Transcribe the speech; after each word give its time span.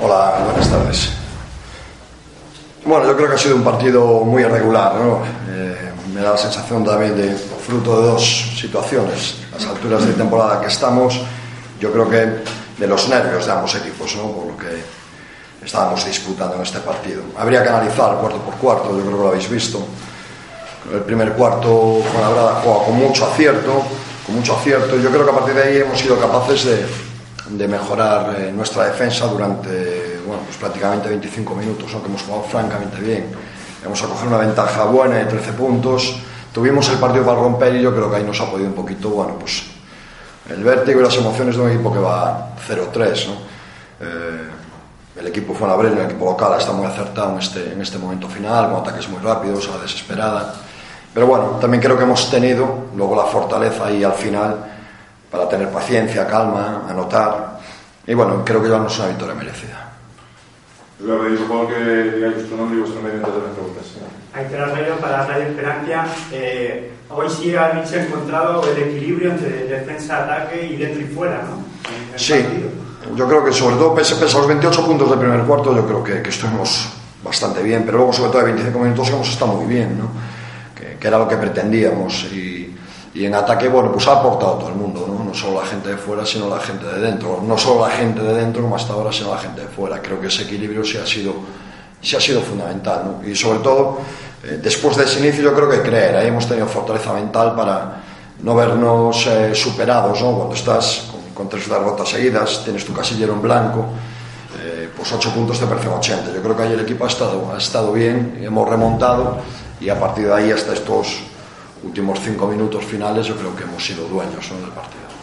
Hola, 0.00 0.42
buenas 0.44 0.68
tardes. 0.68 1.10
Bueno, 2.84 3.06
yo 3.06 3.16
creo 3.16 3.28
que 3.28 3.34
ha 3.34 3.38
sido 3.38 3.56
un 3.56 3.62
partido 3.62 4.20
muy 4.24 4.42
irregular, 4.42 4.94
¿no? 4.94 5.22
Eh, 5.48 5.92
me 6.12 6.20
da 6.20 6.32
la 6.32 6.38
sensación 6.38 6.84
también 6.84 7.16
de 7.16 7.34
fruto 7.34 8.00
de 8.00 8.08
dos 8.08 8.56
situaciones. 8.58 9.36
Las 9.52 9.66
alturas 9.66 10.04
de 10.06 10.14
temporada 10.14 10.60
que 10.60 10.66
estamos, 10.66 11.20
yo 11.78 11.92
creo 11.92 12.08
que 12.08 12.42
de 12.78 12.86
los 12.86 13.08
nervios 13.08 13.46
de 13.46 13.52
ambos 13.52 13.74
equipos, 13.76 14.16
¿no? 14.16 14.32
Por 14.32 14.46
lo 14.46 14.56
que 14.56 14.82
estábamos 15.64 16.04
disputando 16.04 16.56
en 16.56 16.62
este 16.62 16.80
partido. 16.80 17.22
Habría 17.38 17.62
que 17.62 17.68
analizar 17.68 18.16
cuarto 18.16 18.38
por 18.38 18.54
cuarto, 18.54 18.96
yo 18.96 19.04
creo 19.04 19.16
que 19.16 19.22
lo 19.22 19.28
habéis 19.28 19.48
visto. 19.48 19.86
El 20.92 21.02
primer 21.02 21.34
cuarto, 21.34 22.02
Fuenlabrada 22.12 22.60
juega 22.64 22.84
con 22.86 22.96
mucho 22.96 23.26
acierto, 23.26 23.84
con 24.26 24.34
mucho 24.36 24.56
acierto, 24.56 24.96
yo 24.96 25.10
creo 25.10 25.24
que 25.24 25.30
a 25.30 25.34
partir 25.34 25.54
de 25.54 25.62
ahí 25.62 25.76
hemos 25.76 25.98
sido 26.00 26.18
capaces 26.18 26.64
de, 26.64 26.84
de 27.52 27.68
mejorar 27.68 28.34
eh, 28.38 28.52
nuestra 28.52 28.86
defensa 28.86 29.26
durante 29.26 30.20
bueno, 30.26 30.42
pues 30.44 30.56
prácticamente 30.56 31.08
25 31.08 31.54
minutos, 31.54 31.92
¿no? 31.92 32.02
que 32.02 32.08
hemos 32.08 32.22
jugado 32.22 32.44
francamente 32.44 33.00
bien. 33.00 33.26
Hemos 33.84 34.02
a 34.02 34.06
coger 34.06 34.28
una 34.28 34.38
ventaja 34.38 34.84
buena 34.84 35.16
de 35.16 35.24
13 35.26 35.52
puntos. 35.52 36.16
Tuvimos 36.52 36.88
el 36.88 36.98
partido 36.98 37.24
para 37.24 37.38
romper 37.38 37.74
y 37.76 37.82
yo 37.82 37.94
creo 37.94 38.10
que 38.10 38.16
ahí 38.16 38.24
nos 38.24 38.40
ha 38.40 38.50
podido 38.50 38.68
un 38.68 38.74
poquito, 38.74 39.10
bueno, 39.10 39.34
pues 39.38 39.64
el 40.48 40.62
vértigo 40.62 41.00
y 41.00 41.02
las 41.02 41.16
emociones 41.16 41.56
de 41.56 41.62
un 41.62 41.70
equipo 41.70 41.92
que 41.92 41.98
va 41.98 42.50
0-3. 42.68 43.26
¿no? 43.26 43.32
Eh, 44.00 44.50
el 45.16 45.26
equipo 45.26 45.54
fue 45.54 45.68
un 45.68 45.98
equipo 45.98 46.24
local, 46.24 46.58
está 46.58 46.72
muy 46.72 46.86
acertado 46.86 47.32
en 47.32 47.38
este, 47.38 47.72
en 47.72 47.82
este 47.82 47.98
momento 47.98 48.28
final, 48.28 48.70
con 48.70 48.80
ataques 48.80 49.08
muy 49.08 49.20
rápidos, 49.20 49.68
a 49.68 49.76
la 49.76 49.82
desesperada. 49.82 50.54
Pero 51.12 51.26
bueno, 51.26 51.58
también 51.60 51.82
creo 51.82 51.96
que 51.98 52.04
hemos 52.04 52.30
tenido 52.30 52.86
luego 52.96 53.14
la 53.16 53.24
fortaleza 53.24 53.86
ahí 53.86 54.02
al 54.02 54.14
final 54.14 54.56
para 55.32 55.48
tener 55.48 55.70
paciencia, 55.70 56.26
calma, 56.26 56.84
anotar. 56.88 57.58
Y 58.06 58.12
bueno, 58.12 58.42
creo 58.44 58.60
que 58.60 58.68
llevamos 58.68 58.96
una 58.98 59.08
victoria 59.08 59.34
merecida. 59.34 59.88
Yo 61.00 61.16
voy 61.16 61.16
a 61.16 61.22
pedir, 61.24 61.38
por 61.38 61.48
favor, 61.48 61.68
que 61.68 61.84
digáis 62.16 62.34
vuestro 62.34 62.56
nombre 62.58 62.76
y 62.76 62.80
vuestro 62.80 63.02
medio 63.02 63.16
de 63.16 63.22
las 63.22 63.30
preguntas. 63.30 63.84
Aitor 64.34 64.60
Arreiro 64.60 64.96
para 64.96 65.26
Radio 65.26 65.44
Esperanza. 65.44 66.06
Eh, 66.32 66.92
hoy 67.08 67.30
sí 67.30 67.56
habéis 67.56 67.90
encontrado 67.92 68.62
el 68.70 68.82
equilibrio 68.82 69.30
entre 69.30 69.64
defensa, 69.64 70.24
ataque 70.24 70.66
y 70.66 70.76
dentro 70.76 71.00
y 71.00 71.06
fuera, 71.06 71.42
¿no? 71.42 71.64
Sí, 72.16 72.34
partido. 72.34 72.68
yo 73.16 73.26
creo 73.26 73.44
que 73.44 73.52
sobre 73.52 73.76
todo 73.76 73.94
pese, 73.94 74.16
pese 74.16 74.36
a 74.36 74.40
los 74.40 74.48
28 74.48 74.86
puntos 74.86 75.10
del 75.10 75.18
primer 75.18 75.40
cuarto, 75.42 75.74
yo 75.74 75.86
creo 75.86 76.04
que, 76.04 76.22
que 76.22 76.30
estuvimos 76.30 76.90
bastante 77.24 77.62
bien, 77.62 77.84
pero 77.86 77.98
luego 77.98 78.12
sobre 78.12 78.30
todo 78.30 78.40
de 78.40 78.52
25 78.52 78.78
minutos 78.78 79.08
hemos 79.08 79.28
estado 79.28 79.52
muy 79.52 79.66
bien, 79.66 79.98
¿no? 79.98 80.10
que, 80.74 80.98
que 80.98 81.08
era 81.08 81.18
lo 81.18 81.26
que 81.26 81.36
pretendíamos 81.36 82.24
y, 82.32 82.62
y 83.14 83.26
en 83.26 83.34
ataque, 83.34 83.68
bueno, 83.68 83.92
pues 83.92 84.06
ha 84.08 84.12
aportado 84.12 84.54
todo 84.54 84.68
el 84.68 84.74
mundo, 84.74 85.06
¿no? 85.06 85.22
no 85.22 85.34
solo 85.34 85.60
la 85.60 85.66
gente 85.66 85.90
de 85.90 85.96
fuera, 85.96 86.24
sino 86.24 86.48
la 86.48 86.60
gente 86.60 86.86
de 86.86 86.98
dentro, 86.98 87.42
no 87.46 87.58
solo 87.58 87.86
la 87.86 87.92
gente 87.92 88.22
de 88.22 88.34
dentro 88.34 88.62
como 88.62 88.76
hasta 88.76 88.94
ahora, 88.94 89.12
sino 89.12 89.30
la 89.30 89.38
gente 89.38 89.60
de 89.60 89.66
fuera. 89.66 90.00
Creo 90.00 90.18
que 90.18 90.28
ese 90.28 90.44
equilibrio 90.44 90.82
sí 90.82 90.96
ha 90.96 91.06
sido, 91.06 91.34
sí 92.00 92.16
ha 92.16 92.20
sido 92.20 92.40
fundamental, 92.40 93.02
¿no? 93.04 93.28
y 93.28 93.36
sobre 93.36 93.58
todo, 93.58 93.98
eh, 94.42 94.58
después 94.62 94.96
de 94.96 95.04
ese 95.04 95.20
inicio 95.20 95.42
yo 95.42 95.54
creo 95.54 95.68
que 95.68 95.82
creer, 95.82 96.16
ahí 96.16 96.28
hemos 96.28 96.48
tenido 96.48 96.66
fortaleza 96.66 97.12
mental 97.12 97.54
para 97.54 98.02
no 98.42 98.54
vernos 98.54 99.26
eh, 99.26 99.54
superados, 99.54 100.22
¿no? 100.22 100.34
cuando 100.34 100.54
estás 100.54 101.08
con, 101.10 101.20
con 101.34 101.48
tres 101.50 101.68
derrotas 101.68 102.08
seguidas, 102.08 102.62
tienes 102.64 102.84
tu 102.86 102.94
casillero 102.94 103.34
en 103.34 103.42
blanco, 103.42 103.86
eh, 104.58 104.88
pues 104.96 105.12
8 105.12 105.30
puntos 105.34 105.58
te 105.60 105.66
parecen 105.66 105.90
80. 105.90 106.32
Yo 106.32 106.42
creo 106.42 106.56
que 106.56 106.62
ahí 106.62 106.72
el 106.72 106.80
equipo 106.80 107.04
ha 107.04 107.08
estado, 107.08 107.52
ha 107.54 107.58
estado 107.58 107.92
bien, 107.92 108.38
hemos 108.42 108.68
remontado 108.68 109.36
y 109.80 109.88
a 109.88 109.98
partir 109.98 110.26
de 110.26 110.34
ahí 110.34 110.50
hasta 110.50 110.72
estos 110.72 111.31
últimos 111.82 112.20
cinco 112.20 112.46
minutos 112.46 112.84
finales 112.84 113.26
yo 113.26 113.36
creo 113.36 113.54
que 113.56 113.64
hemos 113.64 113.84
sido 113.84 114.06
dueños 114.08 114.48
del 114.48 114.70
partido. 114.70 115.21